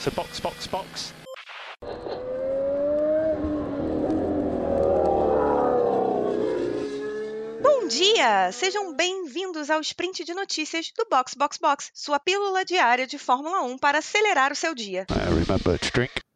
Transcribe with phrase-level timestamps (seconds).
[0.00, 1.14] So box, box, box.
[7.62, 8.50] Bom dia!
[8.52, 13.62] Sejam bem-vindos ao sprint de notícias do Box Box Box, sua pílula diária de Fórmula
[13.62, 15.06] 1 para acelerar o seu dia.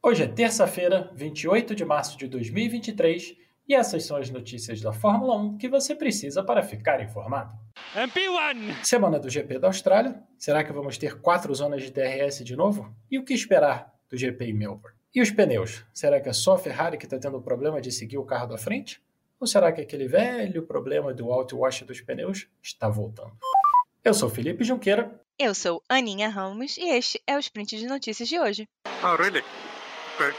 [0.03, 3.37] Hoje é terça-feira, 28 de março de 2023,
[3.71, 7.55] e essas são as notícias da Fórmula 1 que você precisa para ficar informado.
[7.95, 8.85] MP1!
[8.85, 10.21] Semana do GP da Austrália.
[10.37, 12.93] Será que vamos ter quatro zonas de DRS de novo?
[13.09, 14.99] E o que esperar do GP em Melbourne?
[15.15, 15.85] E os pneus?
[15.95, 18.49] Será que é só a Ferrari que está tendo o problema de seguir o carro
[18.49, 19.01] da frente?
[19.39, 23.39] Ou será que aquele velho problema do outwash dos pneus está voltando?
[24.03, 25.23] Eu sou Felipe Junqueira.
[25.39, 28.69] Eu sou Aninha Ramos e este é o sprint de notícias de hoje.
[29.05, 29.45] Oh, really?
[30.19, 30.37] Great.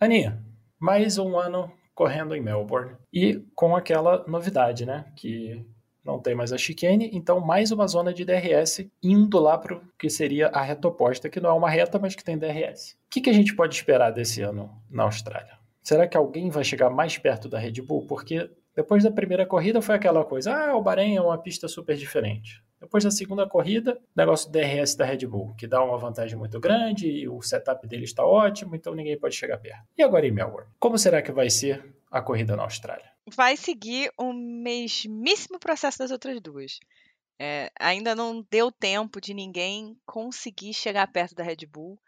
[0.00, 0.42] Aninha,
[0.78, 2.96] mais um ano correndo em Melbourne.
[3.12, 5.06] E com aquela novidade, né?
[5.16, 5.64] Que
[6.04, 9.82] não tem mais a chicane, então mais uma zona de DRS indo lá para o
[9.98, 12.92] que seria a reta oposta, que não é uma reta, mas que tem DRS.
[12.92, 15.58] O que, que a gente pode esperar desse ano na Austrália?
[15.82, 18.06] Será que alguém vai chegar mais perto da Red Bull?
[18.06, 21.96] Porque depois da primeira corrida foi aquela coisa: ah, o Bahrein é uma pista super
[21.96, 22.62] diferente.
[22.80, 26.58] Depois da segunda corrida, negócio do DRS da Red Bull, que dá uma vantagem muito
[26.58, 29.84] grande e o setup dele está ótimo, então ninguém pode chegar perto.
[29.98, 30.70] E agora em Melbourne?
[30.78, 33.10] Como será que vai ser a corrida na Austrália?
[33.36, 36.80] Vai seguir o mesmíssimo processo das outras duas.
[37.38, 41.98] É, ainda não deu tempo de ninguém conseguir chegar perto da Red Bull.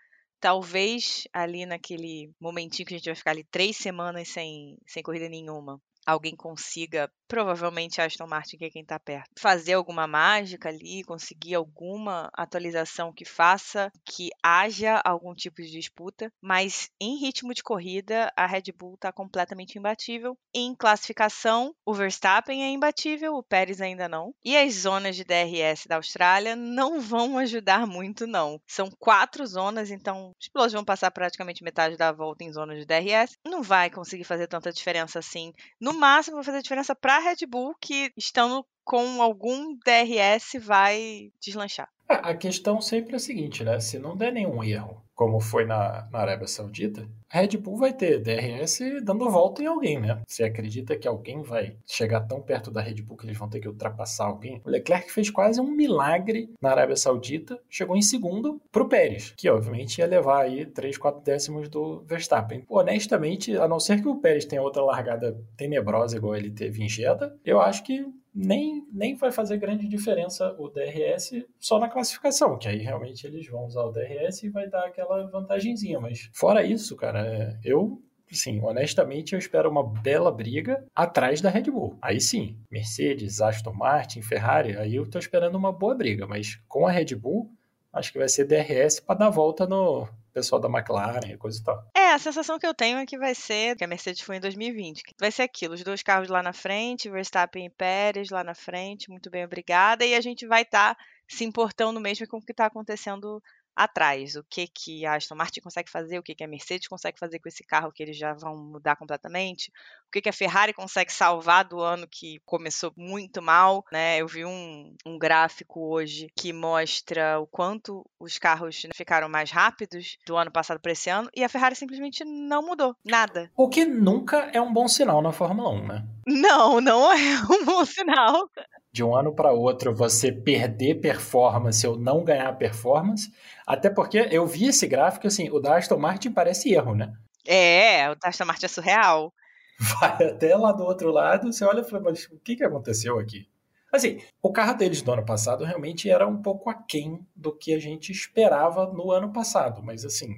[0.41, 5.28] Talvez ali naquele momentinho que a gente vai ficar ali três semanas sem, sem corrida
[5.28, 11.02] nenhuma, alguém consiga, provavelmente Aston Martin, que é quem está perto, fazer alguma mágica ali,
[11.02, 17.62] conseguir alguma atualização que faça que haja algum tipo de disputa, mas em ritmo de
[17.62, 20.36] corrida, a Red Bull está completamente imbatível.
[20.55, 24.34] Em classificação, o Verstappen é imbatível, o Pérez ainda não.
[24.44, 28.60] E as zonas de DRS da Austrália não vão ajudar muito, não.
[28.66, 32.84] São quatro zonas, então os pilotos vão passar praticamente metade da volta em zonas de
[32.84, 33.38] DRS.
[33.42, 37.75] Não vai conseguir fazer tanta diferença assim no máximo, vai fazer diferença para Red Bull,
[37.81, 41.88] que estando com algum DRS vai deslanchar.
[42.09, 43.81] A questão sempre é a seguinte, né?
[43.81, 47.93] Se não der nenhum erro, como foi na, na Arábia Saudita, a Red Bull vai
[47.93, 50.21] ter DRS dando volta em alguém, né?
[50.27, 53.60] Você acredita que alguém vai chegar tão perto da Red Bull que eles vão ter
[53.60, 54.60] que ultrapassar alguém?
[54.65, 59.49] O Leclerc fez quase um milagre na Arábia Saudita, chegou em segundo pro Pérez, que
[59.49, 62.65] obviamente ia levar aí 3, 4 décimos do Verstappen.
[62.69, 66.89] Honestamente, a não ser que o Pérez tenha outra largada tenebrosa igual ele teve em
[66.89, 68.04] Jeddah, eu acho que
[68.34, 73.47] nem, nem vai fazer grande diferença o DRS só na classificação, que aí realmente eles
[73.47, 76.00] vão usar o DRS e vai dar aquela vantagenzinha.
[76.00, 81.65] Mas fora isso, cara, eu sim, honestamente, eu espero uma bela briga atrás da Red
[81.65, 81.98] Bull.
[82.00, 86.87] Aí sim, Mercedes, Aston Martin, Ferrari, aí eu tô esperando uma boa briga, mas com
[86.87, 87.50] a Red Bull,
[87.92, 91.65] acho que vai ser DRS para dar volta no pessoal da McLaren e coisa e
[91.65, 91.91] tal.
[91.94, 94.41] É, a sensação que eu tenho é que vai ser, que a Mercedes foi em
[94.41, 98.42] 2020, que vai ser aquilo, os dois carros lá na frente, Verstappen e Pérez lá
[98.42, 102.38] na frente, muito bem, obrigada, e a gente vai estar tá se importando mesmo com
[102.38, 103.42] o que está acontecendo
[103.84, 104.37] atrás.
[104.37, 107.38] O que, que a Aston Martin consegue fazer, o que, que a Mercedes consegue fazer
[107.38, 109.72] com esse carro que eles já vão mudar completamente,
[110.06, 113.84] o que, que a Ferrari consegue salvar do ano que começou muito mal.
[113.92, 114.19] Né?
[114.19, 120.19] Eu vi um, um gráfico hoje que mostra o quanto os carros ficaram mais rápidos
[120.26, 123.50] do ano passado para esse ano e a Ferrari simplesmente não mudou nada.
[123.56, 126.06] O que nunca é um bom sinal na Fórmula 1, né?
[126.26, 128.48] Não, não é um bom sinal
[128.92, 133.32] de um ano para outro você perder performance ou não ganhar performance.
[133.66, 137.12] Até porque eu vi esse gráfico, assim, o da Aston Martin parece erro, né?
[137.47, 139.32] É, o da Aston Martin é surreal.
[140.00, 143.19] Vai até lá do outro lado, você olha e fala, mas o que, que aconteceu
[143.19, 143.48] aqui?
[143.91, 147.78] Assim, o carro deles do ano passado realmente era um pouco aquém do que a
[147.78, 150.34] gente esperava no ano passado, mas assim,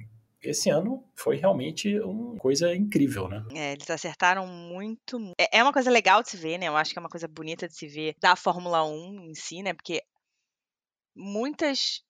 [0.49, 3.45] esse ano foi realmente uma coisa incrível, né?
[3.53, 5.17] É, eles acertaram muito.
[5.39, 6.67] É, é uma coisa legal de se ver, né?
[6.67, 9.61] Eu acho que é uma coisa bonita de se ver da Fórmula 1 em si,
[9.61, 9.73] né?
[9.73, 10.01] Porque
[11.15, 12.03] muitas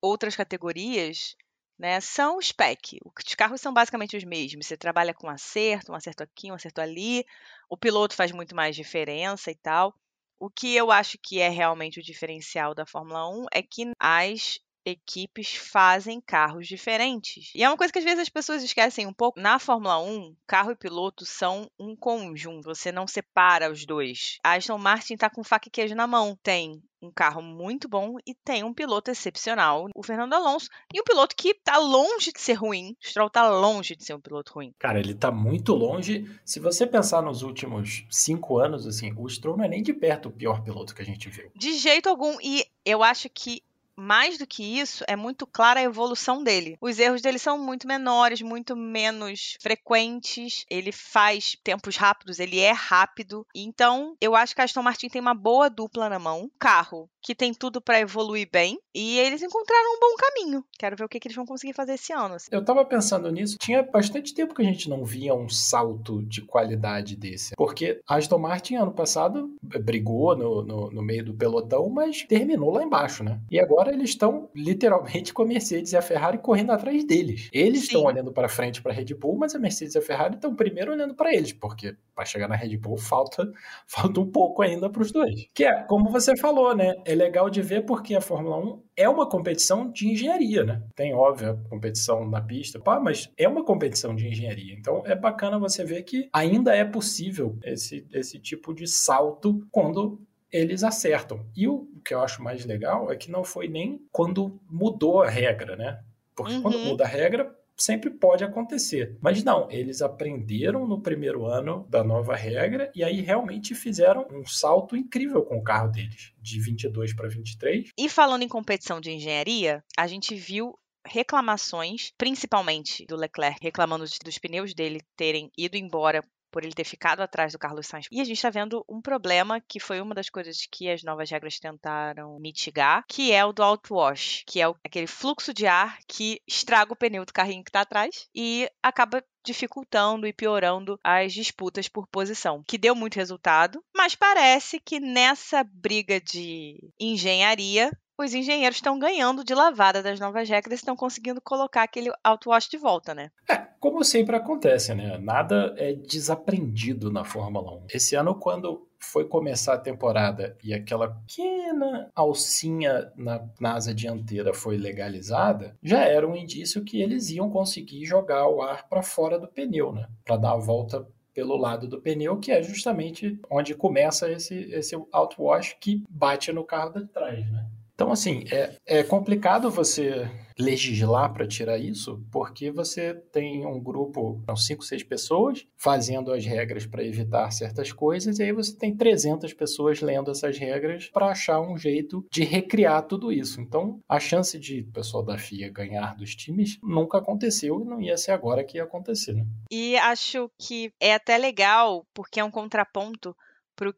[0.00, 1.36] outras categorias
[1.78, 2.98] né, são spec.
[3.04, 4.66] Os carros são basicamente os mesmos.
[4.66, 7.24] Você trabalha com acerto, um acerto aqui, um acerto ali.
[7.68, 9.94] O piloto faz muito mais diferença e tal.
[10.38, 14.58] O que eu acho que é realmente o diferencial da Fórmula 1 é que as
[14.84, 17.52] equipes fazem carros diferentes.
[17.54, 19.40] E é uma coisa que às vezes as pessoas esquecem um pouco.
[19.40, 24.38] Na Fórmula 1, carro e piloto são um conjunto, você não separa os dois.
[24.44, 26.36] A Aston Martin está com faca e queijo na mão.
[26.42, 31.04] Tem um carro muito bom e tem um piloto excepcional, o Fernando Alonso, e um
[31.04, 32.96] piloto que tá longe de ser ruim.
[33.02, 34.72] O Stroll tá longe de ser um piloto ruim.
[34.78, 36.30] Cara, ele tá muito longe.
[36.44, 40.28] Se você pensar nos últimos cinco anos, assim, o Stroll não é nem de perto
[40.28, 41.50] o pior piloto que a gente viu.
[41.56, 42.36] De jeito algum.
[42.40, 43.62] E eu acho que
[43.96, 46.76] mais do que isso, é muito clara a evolução dele.
[46.80, 50.64] Os erros dele são muito menores, muito menos frequentes.
[50.70, 53.46] Ele faz tempos rápidos, ele é rápido.
[53.54, 56.50] Então, eu acho que a Aston Martin tem uma boa dupla na mão.
[56.58, 58.78] Carro que tem tudo para evoluir bem.
[58.94, 60.64] E eles encontraram um bom caminho.
[60.78, 62.34] Quero ver o que, que eles vão conseguir fazer esse ano.
[62.34, 62.48] assim.
[62.50, 63.56] Eu tava pensando nisso.
[63.58, 67.54] Tinha bastante tempo que a gente não via um salto de qualidade desse.
[67.56, 72.70] Porque a Aston Martin, ano passado, brigou no, no, no meio do pelotão, mas terminou
[72.70, 73.40] lá embaixo, né?
[73.50, 77.48] E agora eles estão literalmente com a Mercedes e a Ferrari correndo atrás deles.
[77.52, 80.34] Eles estão olhando para frente para a Red Bull, mas a Mercedes e a Ferrari
[80.34, 83.50] estão primeiro olhando para eles, porque para chegar na Red Bull falta,
[83.86, 85.46] falta um pouco ainda para os dois.
[85.54, 86.94] Que é, como você falou, né?
[87.12, 90.82] É legal de ver porque a Fórmula 1 é uma competição de engenharia, né?
[90.94, 94.74] Tem, óbvio, a competição na pista, pá, mas é uma competição de engenharia.
[94.74, 100.20] Então é bacana você ver que ainda é possível esse, esse tipo de salto quando
[100.50, 101.44] eles acertam.
[101.56, 105.28] E o que eu acho mais legal é que não foi nem quando mudou a
[105.28, 106.00] regra, né?
[106.34, 106.84] Porque quando Uhum.
[106.86, 109.16] muda a regra, sempre pode acontecer.
[109.20, 114.46] Mas não, eles aprenderam no primeiro ano da nova regra e aí realmente fizeram um
[114.46, 117.90] salto incrível com o carro deles, de 22 para 23.
[117.98, 124.38] E falando em competição de engenharia, a gente viu reclamações, principalmente do Leclerc, reclamando dos
[124.38, 128.06] pneus dele terem ido embora por ele ter ficado atrás do Carlos Sainz.
[128.12, 131.30] E a gente está vendo um problema que foi uma das coisas que as novas
[131.30, 136.40] regras tentaram mitigar, que é o do outwash, que é aquele fluxo de ar que
[136.46, 141.88] estraga o pneu do carrinho que está atrás e acaba dificultando e piorando as disputas
[141.88, 147.90] por posição, que deu muito resultado, mas parece que nessa briga de engenharia
[148.22, 152.68] os engenheiros estão ganhando de lavada das novas regras e estão conseguindo colocar aquele outwash
[152.68, 153.30] de volta, né?
[153.48, 155.18] É, como sempre acontece, né?
[155.18, 157.86] Nada é desaprendido na Fórmula 1.
[157.92, 164.54] Esse ano, quando foi começar a temporada e aquela pequena alcinha na, na asa dianteira
[164.54, 169.38] foi legalizada, já era um indício que eles iam conseguir jogar o ar para fora
[169.38, 170.08] do pneu, né?
[170.24, 174.94] Para dar a volta pelo lado do pneu, que é justamente onde começa esse, esse
[175.10, 177.66] outwash que bate no carro de trás, né?
[177.94, 180.28] Então, assim, é, é complicado você
[180.58, 186.44] legislar para tirar isso, porque você tem um grupo, são cinco, seis pessoas, fazendo as
[186.44, 191.28] regras para evitar certas coisas, e aí você tem 300 pessoas lendo essas regras para
[191.28, 193.60] achar um jeito de recriar tudo isso.
[193.60, 198.00] Então, a chance de o pessoal da FIA ganhar dos times nunca aconteceu e não
[198.00, 199.44] ia ser agora que ia acontecer, né?
[199.70, 203.34] E acho que é até legal, porque é um contraponto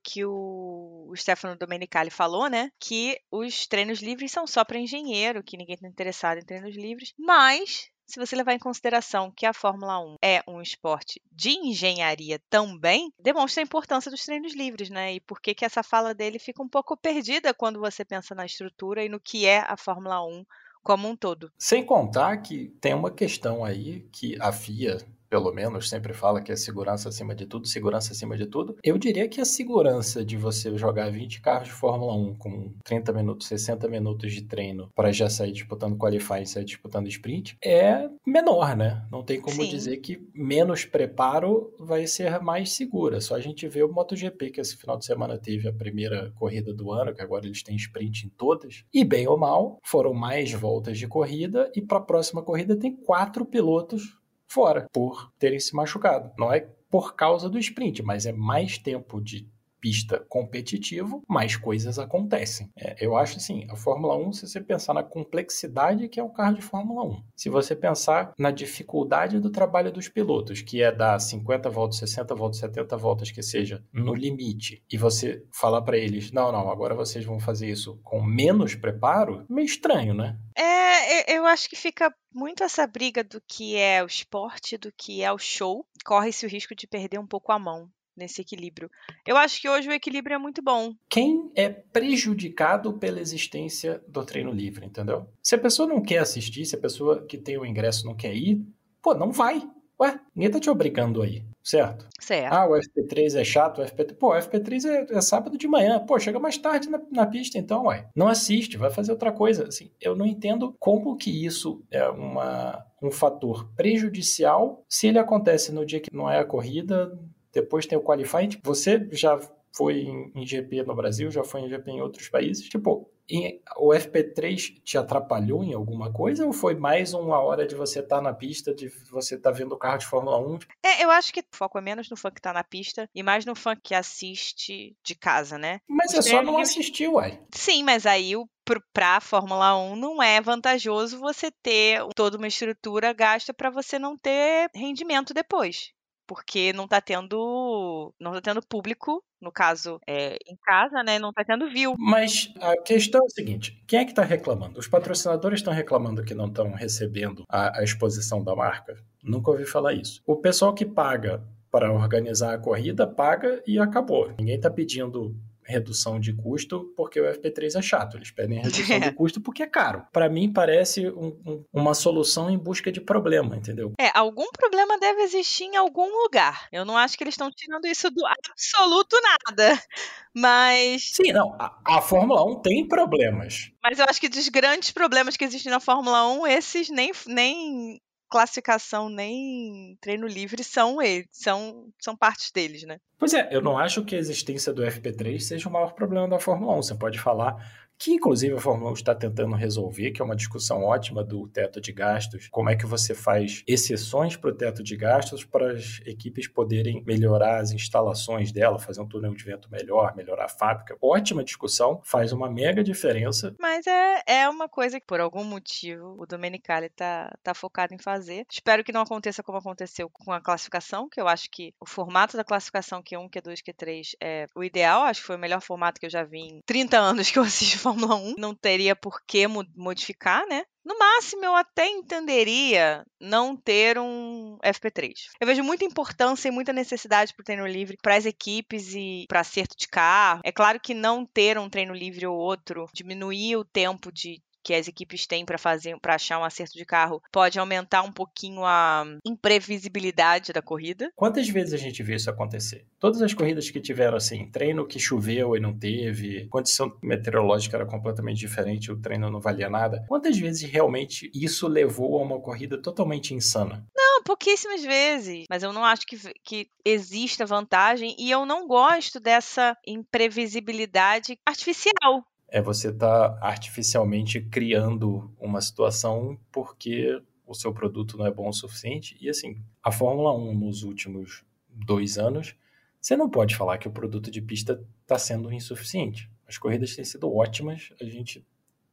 [0.02, 2.70] que o, o Stefano Domenicali falou, né?
[2.78, 7.12] Que os treinos livres são só para engenheiro, que ninguém está interessado em treinos livres.
[7.18, 12.40] Mas, se você levar em consideração que a Fórmula 1 é um esporte de engenharia
[12.48, 15.14] também, demonstra a importância dos treinos livres, né?
[15.14, 18.46] E por que que essa fala dele fica um pouco perdida quando você pensa na
[18.46, 20.44] estrutura e no que é a Fórmula 1
[20.84, 21.50] como um todo.
[21.58, 24.98] Sem contar que tem uma questão aí que a FIA,
[25.28, 28.76] pelo menos, sempre fala que é segurança acima de tudo, segurança acima de tudo.
[28.82, 33.12] Eu diria que a segurança de você jogar 20 carros de Fórmula 1 com 30
[33.12, 38.08] minutos, 60 minutos de treino para já sair disputando qualifying e sair disputando sprint é
[38.26, 39.06] menor, né?
[39.10, 39.68] Não tem como Sim.
[39.68, 43.20] dizer que menos preparo vai ser mais segura.
[43.20, 46.72] Só a gente vê o MotoGP que esse final de semana teve a primeira corrida
[46.72, 48.84] do ano, que agora eles têm sprint em todas.
[48.92, 52.94] E bem ou mal, foram mais voltas de corrida e para a próxima corrida tem
[52.94, 54.18] quatro pilotos
[54.54, 56.30] fora por terem se machucado.
[56.38, 59.52] Não é por causa do sprint, mas é mais tempo de
[59.84, 62.72] pista competitivo, mais coisas acontecem.
[62.74, 66.32] É, eu acho assim, a Fórmula 1, se você pensar na complexidade que é um
[66.32, 70.90] carro de Fórmula 1, se você pensar na dificuldade do trabalho dos pilotos, que é
[70.90, 75.98] dar 50 voltas, 60 voltas, 70 voltas, que seja no limite, e você falar para
[75.98, 80.38] eles, não, não, agora vocês vão fazer isso com menos preparo, meio estranho, né?
[80.56, 85.22] É, eu acho que fica muito essa briga do que é o esporte, do que
[85.22, 85.86] é o show.
[86.06, 88.90] Corre-se o risco de perder um pouco a mão nesse equilíbrio.
[89.26, 90.94] Eu acho que hoje o equilíbrio é muito bom.
[91.08, 95.26] quem é prejudicado pela existência do treino livre, entendeu?
[95.42, 98.34] Se a pessoa não quer assistir, se a pessoa que tem o ingresso não quer
[98.34, 98.64] ir,
[99.02, 99.62] pô, não vai.
[100.00, 102.08] Ué, ninguém tá te obrigando aí, certo?
[102.18, 102.52] Certo.
[102.52, 104.16] Ah, o FP3 é chato, o FP3...
[104.16, 106.04] Pô, o FP3 é, é sábado de manhã.
[106.04, 108.08] Pô, chega mais tarde na, na pista então, ué.
[108.14, 109.68] Não assiste, vai fazer outra coisa.
[109.68, 115.70] Assim, eu não entendo como que isso é uma, um fator prejudicial se ele acontece
[115.70, 117.16] no dia que não é a corrida,
[117.54, 118.48] depois tem o qualifying.
[118.48, 119.38] Tipo, Você já
[119.72, 122.68] foi em, em GP no Brasil, já foi em GP em outros países.
[122.68, 127.74] Tipo, em- o FP3 te atrapalhou em alguma coisa ou foi mais uma hora de
[127.74, 130.58] você estar na pista, de você estar vendo o carro de Fórmula 1?
[130.84, 133.22] É, eu acho que o foco é menos no fã que tá na pista e
[133.22, 135.80] mais no fã que assiste de casa, né?
[135.88, 137.40] Mas Os é só não assistir, uai.
[137.52, 138.46] Sim, mas aí o
[138.94, 143.98] para a Fórmula 1 não é vantajoso você ter toda uma estrutura gasta para você
[143.98, 145.92] não ter rendimento depois.
[146.26, 148.14] Porque não está tendo.
[148.18, 151.18] não tá tendo público, no caso, é, em casa, né?
[151.18, 151.94] Não está tendo view.
[151.98, 154.78] Mas a questão é a seguinte: quem é que está reclamando?
[154.78, 158.96] Os patrocinadores estão reclamando que não estão recebendo a, a exposição da marca?
[159.22, 160.20] Nunca ouvi falar isso.
[160.26, 164.32] O pessoal que paga para organizar a corrida paga e acabou.
[164.38, 168.16] Ninguém está pedindo redução de custo porque o FP3 é chato.
[168.16, 170.06] Eles pedem redução de custo porque é caro.
[170.12, 173.92] Para mim, parece um, um, uma solução em busca de problema, entendeu?
[173.98, 176.68] É, algum problema deve existir em algum lugar.
[176.72, 179.80] Eu não acho que eles estão tirando isso do absoluto nada.
[180.34, 181.12] Mas.
[181.14, 181.54] Sim, não.
[181.58, 183.70] A, a, Fórmula 1 tem problemas.
[183.82, 188.00] Mas eu acho que dos grandes problemas que existem na Fórmula 1, esses nem, nem
[188.34, 192.98] classificação nem treino livre são eles, são, são partes deles, né?
[193.16, 196.40] Pois é, eu não acho que a existência do FP3 seja o maior problema da
[196.40, 196.82] Fórmula 1.
[196.82, 197.54] Você pode falar
[197.98, 201.80] que inclusive a Fórmula 1 está tentando resolver, que é uma discussão ótima do teto
[201.80, 202.48] de gastos.
[202.50, 207.02] Como é que você faz exceções para o teto de gastos para as equipes poderem
[207.06, 210.96] melhorar as instalações dela, fazer um túnel de vento melhor, melhorar a fábrica?
[211.00, 213.54] Ótima discussão, faz uma mega diferença.
[213.58, 217.98] Mas é, é uma coisa que, por algum motivo, o Domenicali está tá focado em
[217.98, 218.44] fazer.
[218.50, 222.36] Espero que não aconteça como aconteceu com a classificação, que eu acho que o formato
[222.36, 225.02] da classificação Q1, Q2, Q3 é o ideal.
[225.02, 227.42] Acho que foi o melhor formato que eu já vi em 30 anos que eu
[227.42, 230.64] assisto Fórmula 1, não teria por que modificar, né?
[230.84, 235.12] No máximo, eu até entenderia não ter um FP3.
[235.40, 239.24] Eu vejo muita importância e muita necessidade para o treino livre para as equipes e
[239.26, 240.42] para acerto de carro.
[240.44, 244.74] É claro que não ter um treino livre ou outro, diminuir o tempo de que
[244.74, 248.64] as equipes têm para fazer para achar um acerto de carro pode aumentar um pouquinho
[248.64, 251.12] a imprevisibilidade da corrida.
[251.14, 252.86] Quantas vezes a gente vê isso acontecer?
[252.98, 257.86] Todas as corridas que tiveram assim, treino que choveu e não teve, condição meteorológica era
[257.86, 260.04] completamente diferente, o treino não valia nada.
[260.08, 263.86] Quantas vezes realmente isso levou a uma corrida totalmente insana?
[263.94, 265.44] Não, pouquíssimas vezes.
[265.50, 272.24] Mas eu não acho que, que exista vantagem e eu não gosto dessa imprevisibilidade artificial
[272.54, 278.48] é você estar tá artificialmente criando uma situação porque o seu produto não é bom
[278.48, 279.18] o suficiente.
[279.20, 282.54] E assim, a Fórmula 1 nos últimos dois anos,
[283.00, 286.30] você não pode falar que o produto de pista está sendo insuficiente.
[286.46, 288.46] As corridas têm sido ótimas, a gente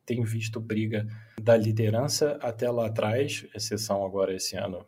[0.08, 1.06] tem visto briga
[1.40, 4.84] da liderança até lá atrás, exceção agora esse ano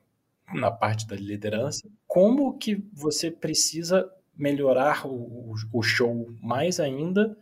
[0.51, 1.88] na parte da liderança.
[2.08, 7.38] Como que você precisa melhorar o, o show mais ainda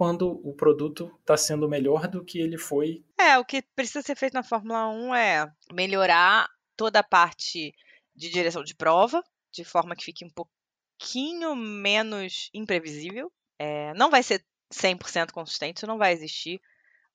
[0.00, 3.04] quando o produto está sendo melhor do que ele foi.
[3.20, 7.74] É, o que precisa ser feito na Fórmula 1 é melhorar toda a parte
[8.16, 13.30] de direção de prova, de forma que fique um pouquinho menos imprevisível.
[13.58, 14.42] É, não vai ser
[14.72, 16.62] 100% consistente, isso não vai existir.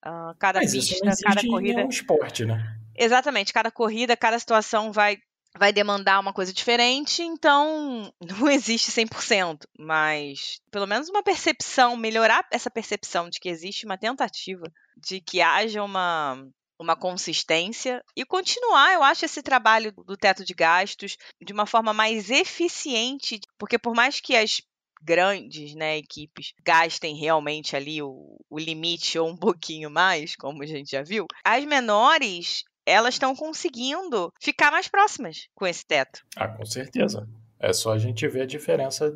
[0.06, 1.80] Uh, cada Mas pista, isso não cada corrida.
[1.80, 2.78] É um esporte, né?
[2.94, 5.18] Exatamente, cada corrida, cada situação vai
[5.58, 12.46] vai demandar uma coisa diferente, então não existe 100%, mas pelo menos uma percepção, melhorar
[12.50, 16.46] essa percepção de que existe uma tentativa de que haja uma
[16.78, 21.92] uma consistência e continuar, eu acho, esse trabalho do teto de gastos de uma forma
[21.94, 24.60] mais eficiente, porque por mais que as
[25.02, 30.66] grandes né, equipes gastem realmente ali o, o limite ou um pouquinho mais, como a
[30.66, 36.24] gente já viu, as menores elas estão conseguindo ficar mais próximas com esse teto.
[36.36, 37.28] Ah, com certeza.
[37.58, 39.12] É só a gente ver a diferença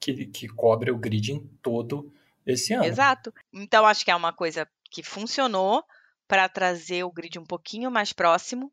[0.00, 2.12] que, que cobre o grid em todo
[2.44, 2.84] esse ano.
[2.84, 3.32] Exato.
[3.52, 5.84] Então, acho que é uma coisa que funcionou
[6.26, 8.72] para trazer o grid um pouquinho mais próximo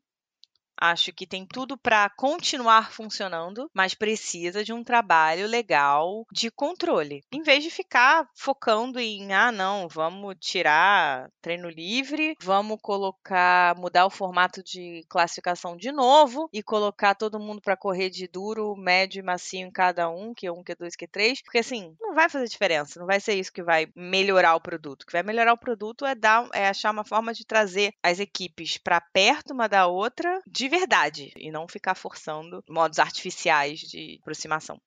[0.84, 7.22] Acho que tem tudo para continuar funcionando, mas precisa de um trabalho legal de controle.
[7.32, 14.04] Em vez de ficar focando em, ah, não, vamos tirar treino livre, vamos colocar, mudar
[14.04, 19.20] o formato de classificação de novo e colocar todo mundo para correr de duro, médio
[19.20, 23.06] e macio em cada um, Q1, Q2, Q3, porque assim, não vai fazer diferença, não
[23.06, 25.04] vai ser isso que vai melhorar o produto.
[25.04, 28.20] O que vai melhorar o produto é dar, é achar uma forma de trazer as
[28.20, 34.18] equipes para perto uma da outra de verdade e não ficar forçando modos artificiais de
[34.20, 34.78] aproximação.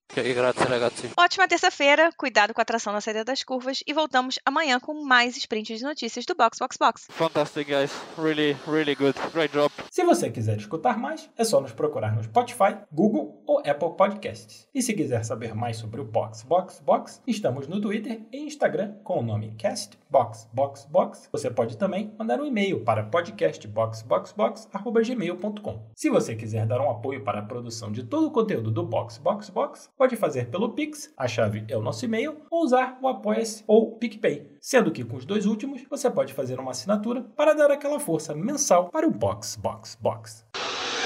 [1.18, 5.38] Ótima terça-feira, cuidado com a tração na saída das curvas e voltamos amanhã com mais
[5.38, 7.08] sprints de notícias do Box Box Box.
[7.10, 7.92] Fantastic, guys.
[8.18, 9.18] Really, really good.
[9.34, 9.74] Great job.
[9.92, 14.68] Se você quiser escutar mais, é só nos procurar no Spotify, Google ou Apple Podcasts.
[14.74, 18.96] E se quiser saber mais sobre o Box Box Box, estamos no Twitter e Instagram
[19.04, 21.30] com o nome Cast Box Box Box.
[21.32, 25.92] Você pode também mandar um e-mail para podcastboxboxbox@gmail.com boxbox.com.
[25.96, 29.18] Se você quiser dar um apoio para a produção de todo o conteúdo do Box
[29.18, 33.08] Box Box, pode fazer pelo Pix, a chave é o nosso e-mail, ou usar o
[33.08, 34.52] Apoia-se ou o PicPay.
[34.62, 38.34] Sendo que com os dois últimos, você pode fazer uma assinatura para dar aquela força
[38.34, 40.46] mensal para o Box Box Box.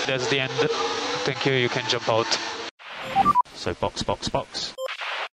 [0.06, 0.54] That's the end.
[1.26, 1.56] Thank you.
[1.56, 2.28] You can jump out.
[3.56, 4.74] So box, box, box.